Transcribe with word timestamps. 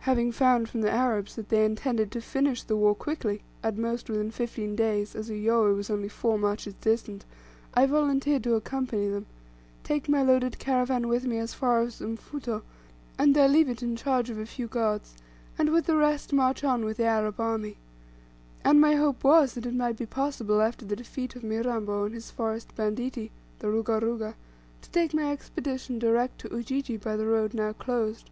Having 0.00 0.32
found 0.32 0.68
from 0.68 0.82
the 0.82 0.90
Arabs 0.90 1.34
that 1.34 1.48
they 1.48 1.64
intended 1.64 2.12
to 2.12 2.20
finish 2.20 2.62
the 2.62 2.76
war 2.76 2.94
quickly 2.94 3.40
at 3.62 3.78
most 3.78 4.10
within 4.10 4.30
fifteen 4.30 4.76
days, 4.76 5.16
as 5.16 5.30
Uyoweh 5.30 5.74
was 5.74 5.88
only 5.88 6.10
four 6.10 6.38
marches 6.38 6.74
distant 6.82 7.24
I 7.72 7.86
volunteered 7.86 8.44
to 8.44 8.54
accompany 8.54 9.08
them, 9.08 9.24
take 9.82 10.10
my 10.10 10.20
loaded 10.20 10.58
caravan 10.58 11.08
with 11.08 11.24
me 11.24 11.38
as 11.38 11.54
far 11.54 11.80
as 11.80 12.00
Mfuto, 12.00 12.60
and 13.18 13.34
there 13.34 13.48
leave 13.48 13.66
it 13.70 13.82
in 13.82 13.96
charge 13.96 14.28
of 14.28 14.36
a 14.36 14.44
few 14.44 14.66
guards, 14.68 15.14
and 15.56 15.70
with 15.70 15.86
the 15.86 15.96
rest 15.96 16.34
march 16.34 16.62
on 16.62 16.84
with 16.84 16.98
the 16.98 17.06
Arab 17.06 17.40
army. 17.40 17.78
And 18.62 18.78
my 18.78 18.96
hope 18.96 19.24
was, 19.24 19.54
that 19.54 19.64
it 19.64 19.72
might 19.74 19.96
be 19.96 20.04
possible, 20.04 20.60
after 20.60 20.84
the 20.84 20.96
defeat 20.96 21.34
of 21.34 21.42
Mirambo, 21.42 22.04
and 22.04 22.14
his 22.14 22.30
forest 22.30 22.76
banditti 22.76 23.30
the 23.60 23.68
Ruga 23.70 24.00
Ruga 24.02 24.34
to 24.82 24.90
take 24.90 25.14
my 25.14 25.32
Expedition 25.32 25.98
direct 25.98 26.38
to 26.40 26.54
Ujiji 26.54 26.98
by 26.98 27.16
the 27.16 27.24
road 27.26 27.54
now 27.54 27.72
closed. 27.72 28.28